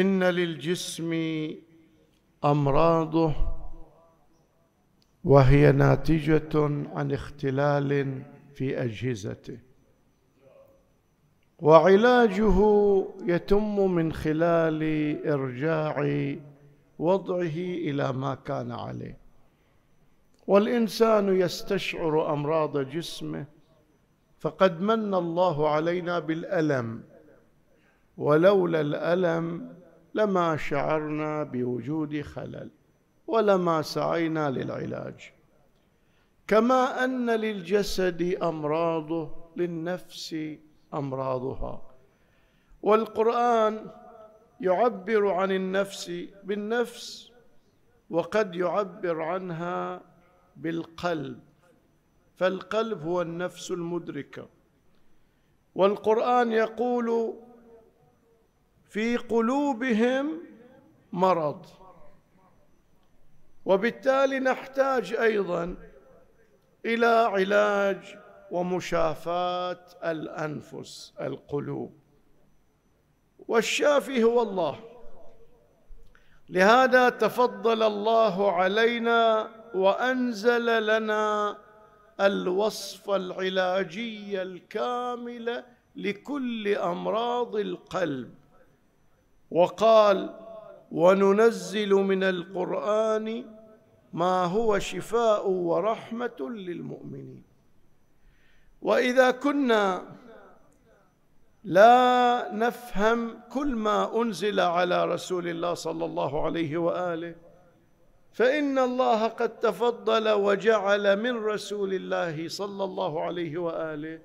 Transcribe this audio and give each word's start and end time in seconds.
إن 0.00 0.24
للجسم 0.24 1.12
أمراضه 2.44 3.34
وهي 5.24 5.72
ناتجة 5.72 6.58
عن 6.94 7.12
اختلال 7.12 8.22
في 8.54 8.82
أجهزته. 8.82 9.58
وعلاجه 11.58 12.58
يتم 13.26 13.94
من 13.94 14.12
خلال 14.12 14.82
إرجاع 15.26 15.96
وضعه 16.98 17.56
إلى 17.56 18.12
ما 18.12 18.34
كان 18.34 18.72
عليه. 18.72 19.18
والإنسان 20.46 21.40
يستشعر 21.40 22.32
أمراض 22.32 22.78
جسمه 22.78 23.46
فقد 24.38 24.80
من 24.80 25.14
الله 25.14 25.68
علينا 25.68 26.18
بالألم. 26.18 27.02
ولولا 28.18 28.80
الألم 28.80 29.78
لما 30.18 30.56
شعرنا 30.56 31.42
بوجود 31.42 32.20
خلل 32.20 32.70
ولما 33.26 33.82
سعينا 33.82 34.50
للعلاج. 34.50 35.32
كما 36.46 37.04
أن 37.04 37.30
للجسد 37.30 38.38
امراضه 38.42 39.30
للنفس 39.56 40.36
أمراضها. 40.94 41.82
والقرآن 42.82 43.90
يعبر 44.60 45.28
عن 45.28 45.52
النفس 45.52 46.12
بالنفس 46.44 47.32
وقد 48.10 48.54
يعبر 48.54 49.22
عنها 49.22 50.00
بالقلب. 50.56 51.40
فالقلب 52.36 53.02
هو 53.02 53.22
النفس 53.22 53.70
المدركة. 53.70 54.48
والقرآن 55.74 56.52
يقول 56.52 57.34
في 58.88 59.16
قلوبهم 59.16 60.40
مرض. 61.12 61.66
وبالتالي 63.64 64.38
نحتاج 64.38 65.12
أيضا 65.12 65.76
إلى 66.86 67.06
علاج 67.06 68.16
ومشافاة 68.50 69.84
الأنفس 70.04 71.14
القلوب. 71.20 71.98
والشافي 73.48 74.24
هو 74.24 74.42
الله. 74.42 74.78
لهذا 76.48 77.08
تفضل 77.08 77.82
الله 77.82 78.52
علينا 78.52 79.50
وأنزل 79.74 80.86
لنا 80.86 81.58
الوصف 82.20 83.10
العلاجي 83.10 84.42
الكامل 84.42 85.64
لكل 85.96 86.68
أمراض 86.68 87.56
القلب. 87.56 88.34
وقال 89.50 90.34
وننزل 90.92 91.90
من 91.94 92.22
القرآن 92.24 93.44
ما 94.12 94.44
هو 94.44 94.78
شفاء 94.78 95.48
ورحمة 95.48 96.40
للمؤمنين. 96.40 97.42
وإذا 98.82 99.30
كنا 99.30 100.02
لا 101.64 102.48
نفهم 102.52 103.40
كل 103.52 103.76
ما 103.76 104.22
أنزل 104.22 104.60
على 104.60 105.04
رسول 105.04 105.48
الله 105.48 105.74
صلى 105.74 106.04
الله 106.04 106.44
عليه 106.44 106.76
وآله 106.76 107.34
فإن 108.32 108.78
الله 108.78 109.26
قد 109.26 109.48
تفضل 109.60 110.28
وجعل 110.28 111.16
من 111.16 111.44
رسول 111.44 111.94
الله 111.94 112.48
صلى 112.48 112.84
الله 112.84 113.24
عليه 113.24 113.58
وآله 113.58 114.20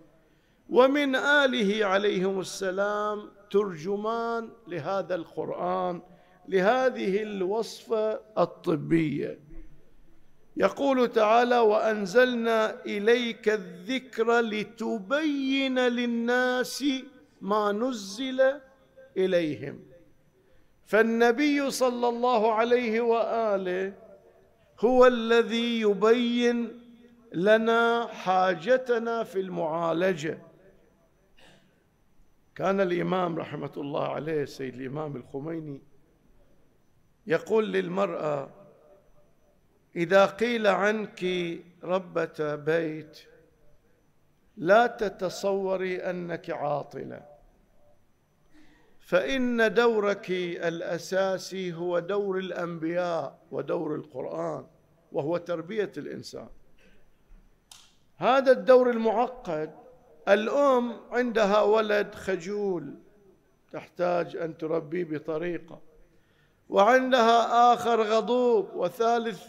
ومن 0.69 1.15
آله 1.15 1.85
عليهم 1.85 2.39
السلام 2.39 3.29
ترجمان 3.53 4.49
لهذا 4.67 5.15
القرآن 5.15 6.01
لهذه 6.47 7.23
الوصفة 7.23 8.19
الطبية. 8.37 9.39
يقول 10.57 11.11
تعالى 11.11 11.59
وأنزلنا 11.59 12.85
إليك 12.85 13.49
الذكر 13.49 14.39
لتبين 14.39 15.79
للناس 15.79 16.83
ما 17.41 17.71
نزل 17.71 18.41
إليهم. 19.17 19.79
فالنبي 20.85 21.71
صلى 21.71 22.07
الله 22.07 22.53
عليه 22.53 23.01
وآله 23.01 23.93
هو 24.79 25.07
الذي 25.07 25.81
يبين 25.81 26.79
لنا 27.33 28.07
حاجتنا 28.07 29.23
في 29.23 29.39
المعالجة. 29.39 30.52
كان 32.55 32.81
الإمام 32.81 33.39
رحمة 33.39 33.71
الله 33.77 34.07
عليه 34.07 34.45
سيد 34.45 34.73
الإمام 34.73 35.15
الخميني 35.15 35.81
يقول 37.27 37.71
للمرأة 37.73 38.49
إذا 39.95 40.25
قيل 40.25 40.67
عنك 40.67 41.25
ربة 41.83 42.55
بيت 42.55 43.19
لا 44.57 44.87
تتصوري 44.87 45.97
أنك 45.97 46.49
عاطلة 46.49 47.25
فإن 48.99 49.73
دورك 49.73 50.31
الأساسي 50.31 51.73
هو 51.73 51.99
دور 51.99 52.37
الأنبياء 52.37 53.39
ودور 53.51 53.95
القرآن 53.95 54.67
وهو 55.11 55.37
تربية 55.37 55.91
الإنسان. 55.97 56.49
هذا 58.17 58.51
الدور 58.51 58.89
المعقد 58.89 59.82
الأم 60.27 60.93
عندها 61.11 61.61
ولد 61.61 62.15
خجول 62.15 62.93
تحتاج 63.71 64.35
أن 64.35 64.57
تربيه 64.57 65.03
بطريقة 65.03 65.81
وعندها 66.69 67.73
آخر 67.73 68.01
غضوب 68.01 68.69
وثالث 68.75 69.43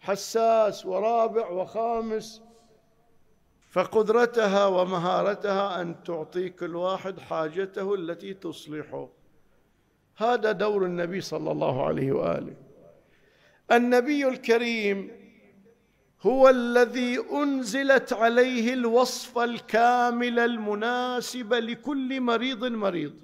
حساس 0.00 0.86
ورابع 0.86 1.48
وخامس 1.48 2.42
فقدرتها 3.70 4.66
ومهارتها 4.66 5.80
أن 5.80 6.02
تعطي 6.04 6.48
كل 6.48 6.76
واحد 6.76 7.20
حاجته 7.20 7.94
التي 7.94 8.34
تصلحه. 8.34 9.08
هذا 10.16 10.52
دور 10.52 10.84
النبي 10.84 11.20
صلى 11.20 11.52
الله 11.52 11.86
عليه 11.86 12.12
وآله. 12.12 12.54
النبي 13.72 14.28
الكريم 14.28 15.19
هو 16.22 16.48
الذي 16.48 17.18
أنزلت 17.32 18.12
عليه 18.12 18.74
الوصف 18.74 19.38
الكامل 19.38 20.38
المناسب 20.38 21.54
لكل 21.54 22.20
مريض 22.20 22.64
مريض. 22.64 23.14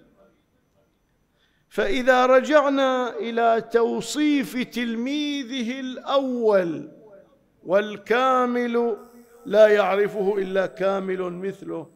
فإذا 1.69 2.27
رجعنا 2.27 3.17
إلى 3.17 3.69
توصيف 3.73 4.63
تلميذه 4.63 5.81
الأول 5.81 6.89
والكامل 7.67 8.97
لا 9.47 9.67
يعرفه 9.69 10.39
إلا 10.39 10.67
كامل 10.67 11.33
مثله. 11.33 11.91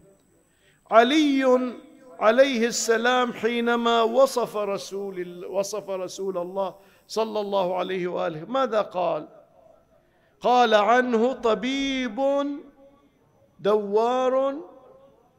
علي 0.91 1.73
عليه 2.21 2.67
السلام 2.67 3.33
حينما 3.33 4.03
وصف 4.03 4.57
رسول 4.57 5.45
وصف 5.47 5.91
رسول 5.91 6.39
الله 6.39 6.75
صلى 7.07 7.41
الله 7.41 7.79
عليه 7.79 8.07
وآله 8.09 8.45
ماذا 8.45 8.81
قال؟ 8.81 9.40
قال 10.41 10.75
عنه 10.75 11.33
طبيب 11.33 12.21
دوار 13.61 14.55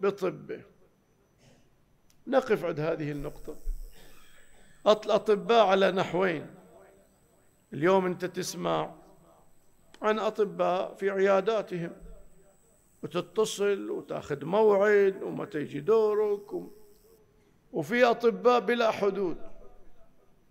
بطبه 0.01 0.62
نقف 2.28 2.66
عند 2.66 2.79
هذه 2.79 3.11
النقطة. 3.11 3.56
الأطباء 4.88 5.66
على 5.66 5.91
نحوين. 5.91 6.47
اليوم 7.73 8.06
أنت 8.06 8.25
تسمع 8.25 8.95
عن 10.01 10.19
أطباء 10.19 10.94
في 10.95 11.09
عياداتهم. 11.09 11.91
وتتصل 13.03 13.90
وتأخذ 13.90 14.45
موعد 14.45 15.23
ومتى 15.23 15.57
يجي 15.57 15.79
دورك 15.79 16.53
و... 16.53 16.67
وفي 17.73 18.03
أطباء 18.03 18.59
بلا 18.59 18.91
حدود. 18.91 19.37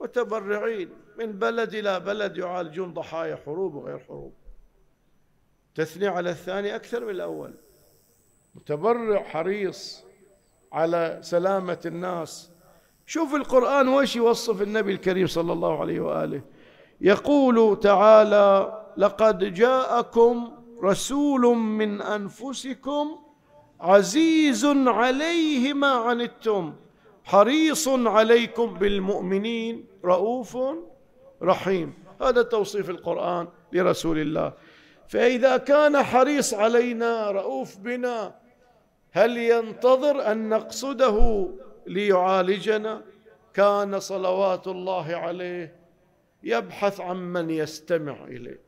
متبرعين. 0.00 0.90
من 1.18 1.32
بلد 1.32 1.74
إلى 1.74 2.00
بلد 2.00 2.36
يعالجون 2.36 2.94
ضحايا 2.94 3.36
حروب 3.36 3.74
وغير 3.74 3.98
حروب. 3.98 4.39
تثني 5.74 6.06
على 6.06 6.30
الثاني 6.30 6.76
أكثر 6.76 7.04
من 7.04 7.10
الأول. 7.10 7.54
متبرع 8.54 9.22
حريص 9.22 10.04
على 10.72 11.18
سلامة 11.22 11.78
الناس. 11.86 12.50
شوف 13.06 13.34
القرآن 13.34 13.88
وش 13.88 14.16
يوصف 14.16 14.62
النبي 14.62 14.92
الكريم 14.92 15.26
صلى 15.26 15.52
الله 15.52 15.80
عليه 15.80 16.00
وآله. 16.00 16.42
يقول 17.00 17.80
تعالى 17.80 18.80
لقد 18.96 19.54
جاءكم 19.54 20.52
رسول 20.82 21.56
من 21.56 22.02
أنفسكم 22.02 23.18
عزيز 23.80 24.64
عليه 24.86 25.72
ما 25.72 25.92
عنتم 25.92 26.74
حريص 27.24 27.88
عليكم 27.88 28.74
بالمؤمنين 28.74 29.84
رؤوف 30.04 30.58
رحيم. 31.42 31.94
هذا 32.22 32.42
توصيف 32.42 32.90
القرآن 32.90 33.48
لرسول 33.72 34.18
الله. 34.18 34.52
فإذا 35.10 35.56
كان 35.56 36.02
حريص 36.02 36.54
علينا 36.54 37.30
رؤوف 37.30 37.78
بنا 37.78 38.34
هل 39.10 39.36
ينتظر 39.36 40.32
أن 40.32 40.48
نقصده 40.48 41.48
ليعالجنا؟ 41.86 43.02
كان 43.54 44.00
صلوات 44.00 44.66
الله 44.66 45.16
عليه 45.16 45.76
يبحث 46.42 47.00
عن 47.00 47.16
من 47.16 47.50
يستمع 47.50 48.24
إليه. 48.24 48.60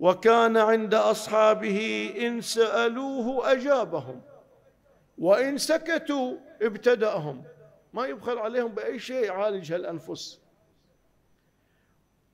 وكان 0.00 0.56
عند 0.56 0.94
أصحابه 0.94 2.10
إن 2.18 2.40
سألوه 2.40 3.52
أجابهم 3.52 4.22
وإن 5.18 5.58
سكتوا 5.58 6.36
ابتدأهم. 6.62 7.44
ما 7.92 8.06
يبخل 8.06 8.38
عليهم 8.38 8.68
بأي 8.68 8.98
شيء 8.98 9.24
يعالج 9.24 9.72
الانفس 9.72 10.43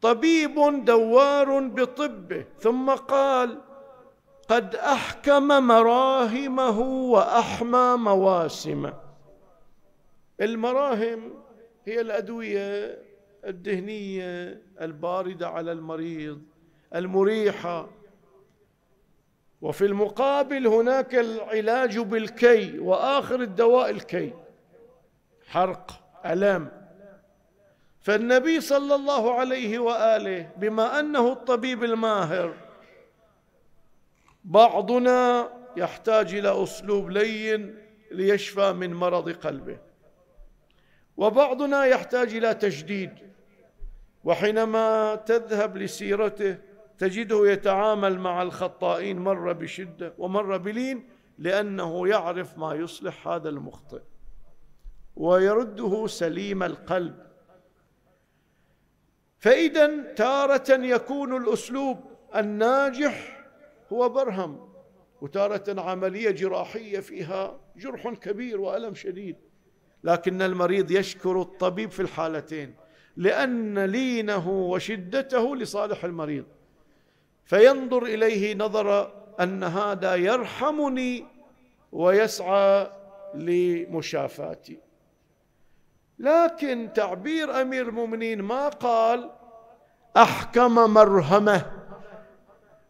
طبيب 0.03 0.85
دوار 0.85 1.61
بطبه 1.61 2.45
ثم 2.59 2.91
قال 2.91 3.61
قد 4.49 4.75
أحكم 4.75 5.49
مراهمه 5.49 6.81
وأحمى 6.81 7.97
مواسمه. 7.99 8.95
المراهم 10.41 11.35
هي 11.87 12.01
الأدوية 12.01 12.99
الدهنية 13.47 14.63
الباردة 14.81 15.49
على 15.49 15.73
المريض 15.73 16.43
المريحة. 16.95 17.89
وفي 19.63 19.87
المقابل 19.87 20.67
هناك 20.67 21.15
العلاج 21.15 21.99
بالكي 21.99 22.79
وآخر 22.79 23.41
الدواء 23.41 23.91
الكي 23.91 24.35
حرق 25.49 26.01
الام 26.27 26.80
فالنبي 28.01 28.61
صلى 28.61 28.95
الله 28.95 29.35
عليه 29.35 29.79
وآله 29.79 30.51
بما 30.57 31.01
أنه 31.01 31.33
الطبيب 31.33 31.85
الماهر 31.85 32.55
بعضنا 34.45 35.51
يحتاج 35.77 36.35
إلى 36.35 36.63
أسلوب 36.63 37.11
لين 37.11 37.79
ليشفى 38.11 38.73
من 38.73 38.95
مرض 38.95 39.31
قلبه 39.31 39.79
وبعضنا 41.17 41.85
يحتاج 41.85 42.35
إلى 42.35 42.55
تجديد 42.55 43.11
وحينما 44.25 45.15
تذهب 45.15 45.77
لسيرته 45.77 46.59
تجده 46.99 47.51
يتعامل 47.51 48.19
مع 48.19 48.43
الخطائين 48.43 49.19
مرة 49.19 49.53
بشدة 49.53 50.15
ومرة 50.19 50.57
بلين 50.57 51.09
لأنه 51.39 52.09
يعرف 52.09 52.59
ما 52.59 52.75
يصلح 52.75 53.29
هذا 53.29 53.49
المخطئ 53.49 54.01
ويرده 55.17 56.07
سليم 56.07 56.63
القلب. 56.63 57.30
فإذا 59.41 60.13
تارة 60.17 60.71
يكون 60.71 61.37
الأسلوب 61.37 61.99
الناجح 62.37 63.47
هو 63.93 64.09
برهم 64.09 64.69
وتارة 65.21 65.81
عملية 65.81 66.31
جراحية 66.31 67.01
فيها 67.01 67.61
جرح 67.77 68.09
كبير 68.09 68.61
وألم 68.61 68.95
شديد. 68.95 69.37
لكن 70.05 70.43
المريض 70.43 70.91
يشكر 70.91 71.41
الطبيب 71.41 71.91
في 71.91 72.01
الحالتين 72.01 72.75
لأن 73.17 73.79
لينه 73.79 74.49
وشدته 74.49 75.57
لصالح 75.57 76.05
المريض. 76.05 76.45
فينظر 77.45 78.03
إليه 78.03 78.55
نظر 78.55 79.13
أن 79.41 79.65
هذا 79.65 80.15
يرحمني 80.15 81.25
ويسعى 81.93 82.91
لمشافاتي. 83.35 84.79
لكن 86.21 86.89
تعبير 86.95 87.61
أمير 87.61 87.89
المؤمنين 87.89 88.43
ما 88.43 88.69
قال 88.69 89.31
أحكم 90.17 90.75
مرهمة 90.75 91.73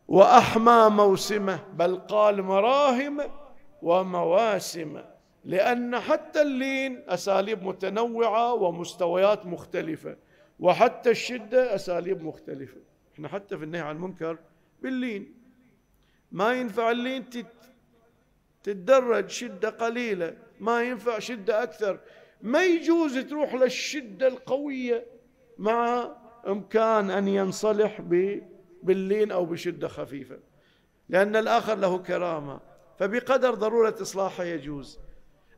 وأحمى 0.09 0.89
موسمة 0.91 1.59
بل 1.73 1.97
قال 1.97 2.43
مراهم 2.43 3.21
ومواسم 3.83 5.01
لأن 5.45 6.01
حتى 6.01 6.43
اللين 6.43 7.05
أساليب 7.09 7.63
متنوعة 7.63 8.53
ومستويات 8.53 9.47
مختلفة 9.47 10.17
وحتى 10.61 11.11
الشدة 11.11 11.75
أساليب 11.75 12.23
مختلفة. 12.23 12.81
إحنا 13.15 13.29
حتى 13.29 13.59
في 13.59 13.65
النهي 13.65 13.81
عن 13.81 13.97
المنكر 13.97 14.39
باللين. 14.83 15.35
ما 16.33 16.53
ينفع 16.53 16.91
اللين 16.91 17.25
تتدرج 18.63 19.29
شدة 19.29 19.71
قليلة 19.71 20.37
ما 20.61 20.83
ينفع 20.83 21.19
شدة 21.19 21.63
أكثر. 21.63 21.99
ما 22.43 22.65
يجوز 22.65 23.19
تروح 23.19 23.55
للشدة 23.55 24.29
القوية 24.29 25.07
مع 25.59 26.09
إمكان 26.47 27.11
أن 27.11 27.29
ينصلح 27.29 28.01
باللين 28.83 29.31
أو 29.33 29.45
بشدة 29.45 29.89
خفيفة. 29.89 30.39
لأن 31.09 31.37
الآخر 31.37 31.75
له 31.75 31.99
كرامة. 31.99 32.61
فبقدر 32.99 33.55
ضرورة 33.55 33.95
إصلاحه 34.03 34.45
يجوز. 34.45 34.99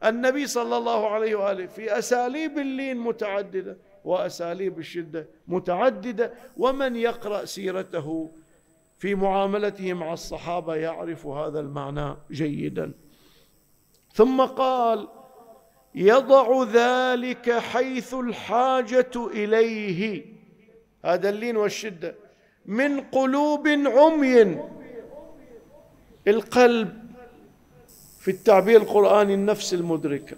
النبي 0.04 0.46
صلى 0.46 0.76
الله 0.76 1.08
عليه 1.08 1.34
وآله 1.34 1.66
في 1.66 1.98
أساليب 1.98 2.58
اللين 2.58 2.96
متعددة 2.96 3.76
وأساليب 4.04 4.78
الشدة 4.78 5.26
متعددة. 5.46 6.32
ومن 6.56 6.96
يقرأ 6.96 7.44
سيرته 7.44 8.32
في 8.98 9.14
معاملته 9.14 9.92
مع 9.92 10.12
الصحابة 10.12 10.74
يعرف 10.74 11.26
هذا 11.26 11.60
المعنى 11.60 12.16
جيدا. 12.30 12.92
ثم 14.12 14.40
قال 14.40 15.08
يضع 15.94 16.64
ذلك 16.72 17.50
حيث 17.50 18.14
الحاجة 18.14 19.10
إليه. 19.16 20.24
هذا 21.04 21.28
اللين 21.28 21.56
والشدة. 21.56 22.14
من 22.66 23.00
قلوب 23.00 23.68
عمي. 23.68 24.60
القلب 26.28 27.02
في 28.20 28.30
التعبير 28.30 28.80
القرآني 28.80 29.34
النفس 29.34 29.74
المدركة 29.74 30.36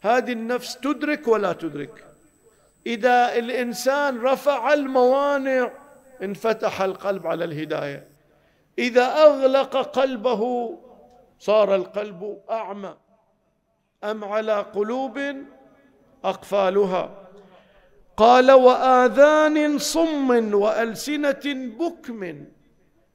هذه 0.00 0.32
النفس 0.32 0.76
تدرك 0.76 1.28
ولا 1.28 1.52
تدرك. 1.52 2.04
إذا 2.86 3.34
الإنسان 3.38 4.20
رفع 4.20 4.72
الموانع 4.72 5.72
انفتح 6.22 6.82
القلب 6.82 7.26
على 7.26 7.44
الهداية. 7.44 8.08
إذا 8.78 9.06
أغلق 9.06 9.76
قلبه 9.76 10.74
صار 11.38 11.74
القلب 11.74 12.40
أعمى. 12.50 12.94
أم 14.04 14.24
على 14.24 14.60
قلوب 14.60 15.18
أقفالها؟ 16.24 17.28
قال 18.16 18.52
وآذان 18.52 19.78
صم 19.78 20.54
وألسنة 20.54 21.74
بكم. 21.78 22.44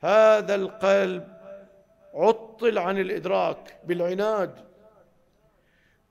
هذا 0.01 0.55
القلب 0.55 1.37
عطل 2.13 2.77
عن 2.77 2.97
الإدراك 2.97 3.79
بالعناد. 3.83 4.67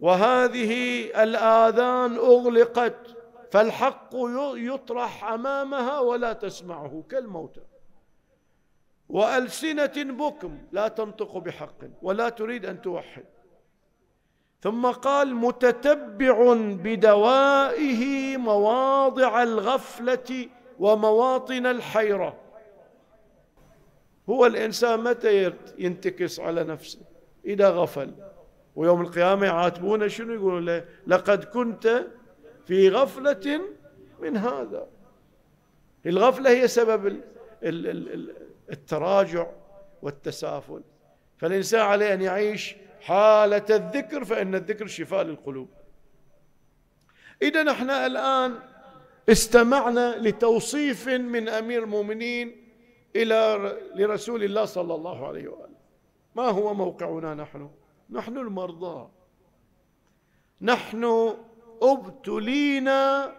وهذه 0.01 1.05
الآذان 1.23 2.17
أغلقت 2.17 3.17
فالحق 3.51 4.11
يطرح 4.55 5.25
أمامها 5.25 5.99
ولا 5.99 6.33
تسمعه 6.33 7.05
كالموتى. 7.11 7.61
وألسنة 9.09 9.93
بكم 9.97 10.59
لا 10.73 10.89
تنطق 10.89 11.39
بحق 11.39 11.79
ولا 12.03 12.29
تريد 12.29 12.67
أن 12.67 12.83
توحد. 12.83 13.25
ثم 14.61 14.87
قال 14.87 15.35
متتبع 15.35 16.55
بدوائه 16.55 18.37
مواضع 18.37 19.43
الغفلة 19.43 20.49
ومواطن 20.79 21.67
الحيرة. 21.67 22.37
هو 24.31 24.47
الإنسان 24.47 25.01
متى 25.01 25.53
ينتكس 25.79 26.41
على 26.41 26.65
نفسه؟ 26.65 26.99
إذا 27.45 27.71
غفل. 27.71 28.15
ويوم 28.77 29.01
القيامة 29.01 29.47
يعاتبونه 29.47 30.09
شنو؟ 30.09 30.35
يقولون 30.35 30.65
له 30.65 30.85
لقد 31.07 31.45
كنت 31.45 32.07
في 32.67 32.89
غفلة 32.89 33.61
من 34.21 34.37
هذا. 34.37 34.87
الغفلة 36.07 36.51
هي 36.51 36.69
سبب 36.69 37.21
التراجع 38.73 39.47
والتسافل. 40.03 40.83
فالإنسان 41.39 41.81
عليه 41.81 42.15
أن 42.15 42.23
يعيش 42.23 42.77
حالة 43.01 43.65
الذكر 43.71 44.25
فإن 44.25 44.55
الذكر 44.55 44.87
شفاء 44.87 45.23
للقلوب. 45.23 45.69
إذا 47.43 47.63
نحن 47.63 47.91
الآن 47.91 48.59
استمعنا 49.29 50.17
لتوصيف 50.19 51.09
من 51.09 51.49
أمير 51.49 51.83
المؤمنين 51.83 52.69
إلى 53.17 53.73
لرسول 53.95 54.45
الله 54.45 54.65
صلى 54.65 54.95
الله 54.95 55.29
عليه 55.29 55.49
وآله. 55.49 55.77
ما 56.35 56.49
هو 56.49 56.75
موقعنا 56.75 57.35
نحن؟ 57.35 57.71
نحن 58.11 58.39
المرضى. 58.39 59.09
نحن 60.61 61.35
أبتلينا 61.83 63.33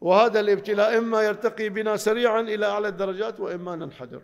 وهذا 0.00 0.40
الابتلاء 0.40 0.98
إما 0.98 1.22
يرتقي 1.22 1.68
بنا 1.68 1.96
سريعا 1.96 2.40
إلى 2.40 2.66
أعلى 2.66 2.88
الدرجات 2.88 3.40
وإما 3.40 3.76
ننحدر. 3.76 4.22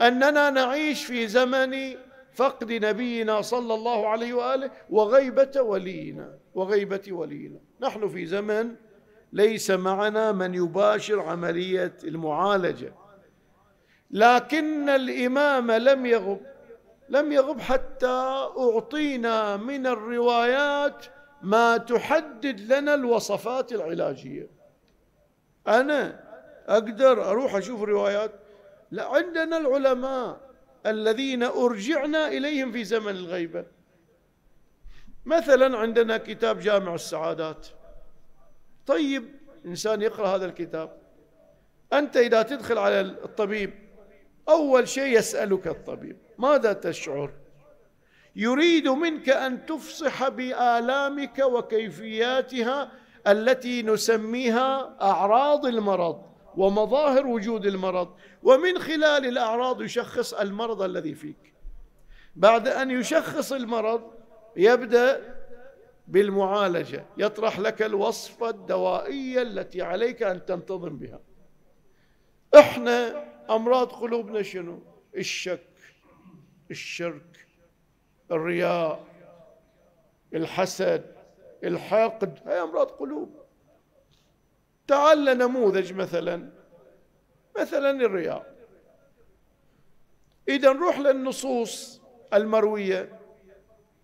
أننا 0.00 0.50
نعيش 0.50 1.04
في 1.04 1.28
زمن 1.28 1.96
فقد 2.34 2.72
نبينا 2.72 3.40
صلى 3.40 3.74
الله 3.74 4.08
عليه 4.08 4.34
وآله 4.34 4.70
وغيبة 4.90 5.60
ولينا 5.60 6.38
وغيبة 6.54 7.02
ولينا. 7.08 7.58
نحن 7.80 8.08
في 8.08 8.26
زمن 8.26 8.74
ليس 9.32 9.70
معنا 9.70 10.32
من 10.32 10.54
يباشر 10.54 11.20
عملية 11.20 11.94
المعالجة. 12.04 12.94
لكن 14.10 14.88
الإمام 14.88 15.70
لم 15.70 16.06
يغب 16.06 16.40
لم 17.08 17.32
يغب 17.32 17.60
حتى 17.60 18.06
أعطينا 18.58 19.56
من 19.56 19.86
الروايات 19.86 21.06
ما 21.42 21.76
تحدد 21.76 22.72
لنا 22.72 22.94
الوصفات 22.94 23.72
العلاجية. 23.72 24.50
أنا 25.68 26.24
أقدر 26.68 27.30
أروح 27.30 27.54
أشوف 27.54 27.82
روايات؟ 27.82 28.32
لا 28.90 29.08
عندنا 29.08 29.56
العلماء 29.56 30.51
الذين 30.86 31.42
أرجعنا 31.42 32.28
إليهم 32.28 32.72
في 32.72 32.84
زمن 32.84 33.16
الغيبة. 33.16 33.64
مثلا 35.24 35.78
عندنا 35.78 36.16
كتاب 36.16 36.60
جامع 36.60 36.94
السعادات. 36.94 37.66
طيب 38.86 39.24
إنسان 39.66 40.02
يقرأ 40.02 40.28
هذا 40.28 40.46
الكتاب. 40.46 40.96
أنت 41.92 42.16
إذا 42.16 42.42
تدخل 42.42 42.78
على 42.78 43.00
الطبيب 43.00 43.74
أول 44.48 44.88
شيء 44.88 45.18
يسألك 45.18 45.66
الطبيب 45.66 46.16
ماذا 46.38 46.72
تشعر؟ 46.72 47.30
يريد 48.36 48.88
منك 48.88 49.28
أن 49.28 49.66
تفصح 49.66 50.28
بآلامك 50.28 51.38
وكيفياتها 51.38 52.92
التي 53.26 53.82
نسميها 53.82 54.96
أعراض 55.02 55.66
المرض. 55.66 56.31
ومظاهر 56.56 57.26
وجود 57.26 57.66
المرض 57.66 58.14
ومن 58.42 58.78
خلال 58.78 59.26
الأعراض 59.26 59.82
يشخص 59.82 60.34
المرض 60.34 60.82
الذي 60.82 61.14
فيك. 61.14 61.54
بعد 62.36 62.68
أن 62.68 62.90
يشخص 62.90 63.52
المرض 63.52 64.02
يبدأ 64.56 65.36
بالمعالجة 66.08 67.04
يطرح 67.16 67.58
لك 67.58 67.82
الوصفه 67.82 68.48
الدوائيه 68.48 69.42
التي 69.42 69.82
عليك 69.82 70.22
أن 70.22 70.44
تنتظم 70.46 70.96
بها. 70.96 71.20
إحنا 72.58 73.24
أمراض 73.50 73.92
قلوبنا 73.92 74.42
شنو؟ 74.42 74.82
الشك 75.16 75.66
الشرك 76.70 77.46
الرياء 78.30 79.04
الحسد 80.34 81.14
الحقد 81.64 82.38
هي 82.46 82.62
أمراض 82.62 82.86
قلوب. 82.86 83.41
تعال 84.88 85.24
نموذج 85.24 85.92
مثلا 85.92 86.48
مثلا 87.60 87.90
الرياء 87.90 88.52
إذا 90.48 90.72
نروح 90.72 90.98
للنصوص 90.98 92.02
المروية 92.34 93.18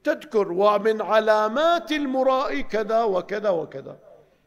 تذكر 0.04 0.52
ومن 0.52 1.02
علامات 1.02 1.92
المرائي 1.92 2.62
كذا 2.62 3.02
وكذا 3.02 3.48
وكذا. 3.48 3.98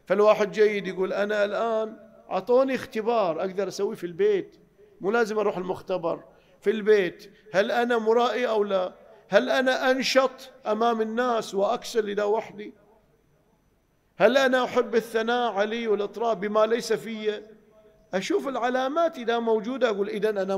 فالواحد 0.06 0.52
جيد 0.52 0.88
يقول 0.88 1.14
أنا 1.14 1.46
الآن 1.46 1.98
أعطوني 2.32 2.76
اختبار 2.76 3.40
أقدر 3.40 3.68
أسويه 3.68 3.96
في 3.96 4.04
البيت. 4.04 4.58
مو 5.02 5.12
لازم 5.12 5.40
أروح 5.40 5.58
المختبر 5.58 6.24
في 6.62 6.70
البيت. 6.70 7.32
هل 7.54 7.72
أنا 7.72 7.98
مرائي 7.98 8.48
أو 8.48 8.64
لا؟ 8.64 8.94
هل 9.30 9.50
أنا 9.50 9.92
أنشط 9.92 10.50
أمام 10.68 11.02
الناس 11.02 11.56
وأكسل 11.56 12.10
إذا 12.10 12.24
وحدي؟ 12.24 12.74
هل 14.22 14.38
أنا 14.38 14.64
أحب 14.64 14.96
الثناء 14.96 15.54
علي 15.54 15.88
والإطراء 15.88 16.34
بما 16.34 16.66
ليس 16.66 16.94
في؟ 16.94 17.42
أشوف 18.14 18.48
العلامات 18.48 19.18
إذا 19.18 19.40
موجودة 19.40 19.90
أقول 19.90 20.10
إذا 20.10 20.30
أنا 20.30 20.58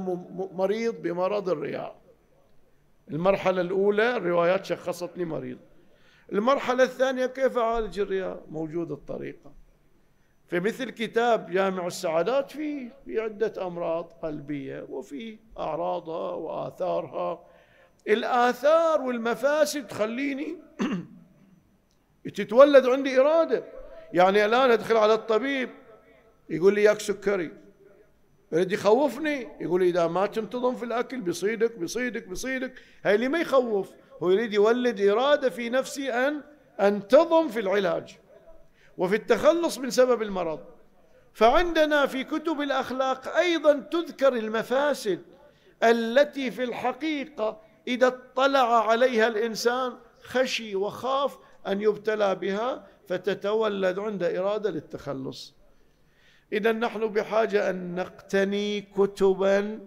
مريض 0.53 1.01
بمرض 1.01 1.49
الرياء 1.49 1.95
المرحلة 3.11 3.61
الأولى 3.61 4.17
الروايات 4.17 4.65
شخصتني 4.65 5.25
مريض. 5.25 5.57
المرحلة 6.31 6.83
الثانية 6.83 7.25
كيف 7.25 7.57
أعالج 7.57 7.99
الرياء 7.99 8.43
موجود 8.49 8.91
الطريقة. 8.91 9.53
في 10.47 10.59
مثل 10.59 10.89
كتاب 10.89 11.51
جامع 11.51 11.87
السعادات 11.87 12.51
في 12.51 12.89
في 13.05 13.19
عدة 13.19 13.67
أمراض 13.67 14.13
قلبية 14.23 14.85
وفي 14.89 15.39
أعراضها 15.59 16.31
وآثارها. 16.31 17.43
الآثار 18.07 19.01
والمفاسد 19.01 19.87
تخليني 19.87 20.57
تتولد 22.29 22.85
عندي 22.85 23.19
إرادة. 23.19 23.63
يعني 24.13 24.45
الآن 24.45 24.71
أدخل 24.71 24.97
على 24.97 25.13
الطبيب 25.13 25.69
يقول 26.49 26.75
لي 26.75 26.83
ياك 26.83 26.99
سكري. 26.99 27.51
يريد 28.51 28.71
يخوفني؟ 28.71 29.47
يقول 29.61 29.81
لي 29.81 29.89
إذا 29.89 30.07
ما 30.07 30.25
تنتظم 30.25 30.75
في 30.75 30.85
الأكل 30.85 31.21
بيصيدك 31.21 31.77
بيصيدك 31.77 32.27
بيصيدك. 32.27 32.73
هاي 33.05 33.15
اللي 33.15 33.27
ما 33.27 33.39
يخوف. 33.39 33.89
هو 34.23 34.31
يريد 34.31 34.53
يولد 34.53 35.01
إرادة 35.01 35.49
في 35.49 35.69
نفسي 35.69 36.13
أن 36.13 36.41
أنتظم 36.79 37.47
في 37.47 37.59
العلاج. 37.59 38.17
وفي 38.97 39.15
التخلص 39.15 39.77
من 39.77 39.89
سبب 39.89 40.21
المرض. 40.21 40.59
فعندنا 41.33 42.05
في 42.05 42.23
كتب 42.23 42.61
الأخلاق 42.61 43.37
أيضا 43.37 43.73
تذكر 43.73 44.33
المفاسد 44.33 45.21
التي 45.83 46.51
في 46.51 46.63
الحقيقة 46.63 47.61
إذا 47.87 48.07
اطلع 48.07 48.89
عليها 48.89 49.27
الإنسان 49.27 49.93
خشي 50.23 50.75
وخاف 50.75 51.37
أن 51.67 51.81
يبتلى 51.81 52.35
بها 52.35 52.87
فتتولد 53.07 53.99
عند 53.99 54.23
إرادة 54.23 54.69
للتخلص. 54.69 55.55
إذا 56.53 56.71
نحن 56.71 57.07
بحاجة 57.07 57.69
أن 57.69 57.95
نقتني 57.95 58.81
كتبا 58.81 59.79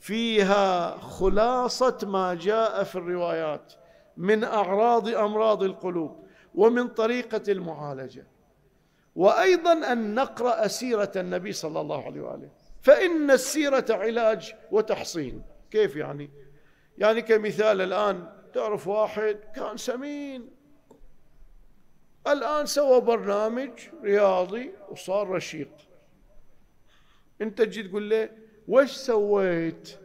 فيها 0.00 0.98
خلاصة 0.98 1.98
ما 2.02 2.34
جاء 2.34 2.82
في 2.84 2.96
الروايات 2.96 3.72
من 4.16 4.44
أعراض 4.44 5.08
أمراض 5.08 5.62
القلوب 5.62 6.26
ومن 6.54 6.88
طريقة 6.88 7.52
المعالجة. 7.52 8.26
وأيضا 9.16 9.92
أن 9.92 10.14
نقرأ 10.14 10.66
سيرة 10.66 11.12
النبي 11.16 11.52
صلى 11.52 11.80
الله 11.80 12.04
عليه 12.04 12.20
وآله. 12.20 12.50
فإن 12.82 13.30
السيرة 13.30 13.84
علاج 13.90 14.54
وتحصين. 14.70 15.42
كيف 15.70 15.96
يعني؟ 15.96 16.30
يعني 16.98 17.22
كمثال 17.22 17.80
الآن 17.80 18.32
تعرف 18.54 18.88
واحد 18.88 19.38
كان 19.54 19.76
سمين. 19.76 20.50
الآن 22.26 22.66
سوى 22.66 23.00
برنامج 23.00 23.70
رياضي 24.02 24.72
وصار 24.90 25.28
رشيق. 25.28 25.70
انت 27.40 27.62
تجي 27.62 27.82
تقول 27.82 28.10
له 28.10 28.28
وش 28.68 28.90
سويت؟ 28.90 29.98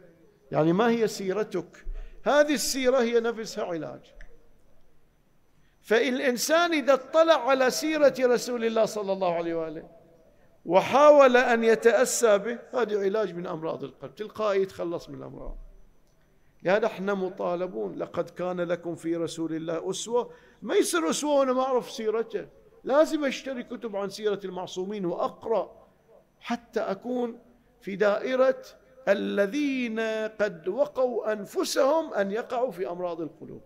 يعني 0.52 0.72
ما 0.72 0.90
هي 0.90 1.08
سيرتك؟ 1.08 1.86
هذه 2.24 2.54
السيرة 2.54 3.00
هي 3.00 3.20
نفسها 3.20 3.64
علاج. 3.64 4.00
فالإنسان 5.80 6.72
إذا 6.72 6.94
اطلع 6.94 7.48
على 7.48 7.70
سيرة 7.70 8.14
رسول 8.20 8.64
الله 8.64 8.84
صلى 8.84 9.12
الله 9.12 9.34
عليه 9.34 9.54
وآله 9.54 9.90
وحاول 10.66 11.36
أن 11.36 11.64
يتأسى 11.64 12.38
به 12.38 12.58
هذا 12.74 13.00
علاج 13.00 13.34
من 13.34 13.46
أمراض 13.46 13.84
القلب. 13.84 14.14
تلقائي 14.14 14.62
يتخلص 14.62 15.08
من 15.08 15.14
الأمراض. 15.14 15.56
لهذا 16.62 16.86
إحنا 16.86 17.14
مطالبون 17.14 17.94
لقد 17.98 18.30
كان 18.30 18.60
لكم 18.60 18.94
في 18.94 19.16
رسول 19.16 19.54
الله 19.54 19.90
أسوة 19.90 20.30
ما 20.62 20.74
يصير 20.74 21.10
أسوة 21.10 21.34
وأنا 21.38 21.52
ما 21.52 21.62
أعرف 21.62 21.90
سيرته. 21.90 22.46
لازم 22.84 23.24
أشتري 23.24 23.62
كتب 23.62 23.96
عن 23.96 24.08
سيرة 24.08 24.40
المعصومين 24.44 25.06
وأقرأ 25.06 25.88
حتى 26.40 26.80
أكون 26.80 27.38
في 27.80 27.96
دائرة 27.96 28.64
الذين 29.08 30.00
قد 30.40 30.68
وقوا 30.68 31.32
أنفسهم 31.32 32.14
أن 32.14 32.30
يقعوا 32.30 32.70
في 32.70 32.90
أمراض 32.90 33.20
القلوب. 33.20 33.62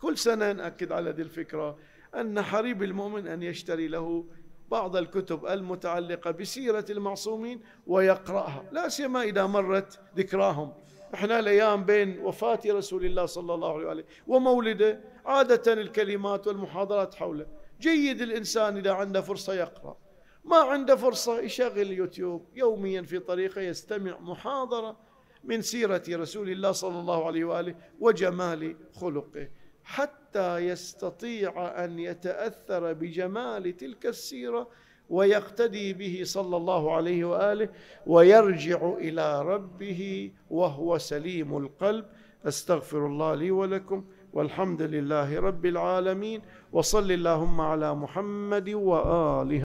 كل 0.00 0.18
سنة 0.18 0.52
نأكد 0.52 0.92
على 0.92 1.10
هذه 1.10 1.20
الفكرة 1.20 1.78
أن 2.14 2.42
حريب 2.42 2.82
المؤمن 2.82 3.26
أن 3.26 3.42
يشتري 3.42 3.88
له 3.88 4.24
بعض 4.70 4.96
الكتب 4.96 5.46
المتعلقة 5.46 6.30
بسيرة 6.30 6.84
المعصومين 6.90 7.60
ويقرأها. 7.86 8.64
لا 8.72 8.88
سيما 8.88 9.22
إذا 9.22 9.46
مرت 9.46 10.00
ذكراهم. 10.16 10.72
إحنا 11.14 11.38
الأيام 11.38 11.84
بين 11.84 12.18
وفاة 12.18 12.60
رسول 12.66 13.04
الله 13.04 13.26
صلى 13.26 13.54
الله 13.54 13.74
عليه 13.74 13.86
وآله 13.86 14.04
ومولده 14.26 15.00
عادة 15.26 15.72
الكلمات 15.72 16.46
والمحاضرات 16.46 17.14
حوله. 17.14 17.46
جيد 17.80 18.20
الإنسان 18.20 18.76
إذا 18.76 18.92
عنده 18.92 19.20
فرصة 19.20 19.54
يقرأ. 19.54 19.96
ما 20.44 20.56
عنده 20.56 20.96
فرصة 20.96 21.40
يشغل 21.40 21.80
اليوتيوب 21.80 22.48
يوميا 22.54 23.02
في 23.02 23.18
طريقه 23.18 23.60
يستمع 23.60 24.18
محاضرة 24.20 24.96
من 25.44 25.62
سيرة 25.62 26.02
رسول 26.10 26.50
الله 26.50 26.72
صلى 26.72 27.00
الله 27.00 27.26
عليه 27.26 27.44
وآله 27.44 27.74
وجمال 28.00 28.76
خلقه. 29.00 29.48
حتى 29.84 30.58
يستطيع 30.58 31.84
أن 31.84 31.98
يتأثر 31.98 32.92
بجمال 32.92 33.76
تلك 33.76 34.06
السيرة 34.06 34.68
ويقتدي 35.10 35.92
به 35.92 36.20
صلى 36.24 36.56
الله 36.56 36.94
عليه 36.96 37.24
وآله 37.24 37.68
ويرجع 38.06 38.80
إلى 38.98 39.42
ربه 39.42 40.30
وهو 40.50 40.98
سليم 40.98 41.56
القلب. 41.56 42.04
أستغفر 42.46 43.06
الله 43.06 43.34
لي 43.34 43.50
ولكم 43.50 44.04
والحمد 44.32 44.82
لله 44.82 45.40
رب 45.40 45.66
العالمين. 45.66 46.42
وصل 46.72 47.12
اللهم 47.12 47.60
على 47.60 47.94
محمد 47.94 48.68
وآله 48.70 49.54